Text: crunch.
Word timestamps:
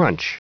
crunch. 0.00 0.24